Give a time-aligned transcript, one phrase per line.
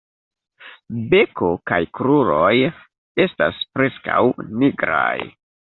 [1.11, 2.51] Beko kaj kruroj
[3.27, 4.29] estas preskaŭ
[4.63, 5.17] nigraj.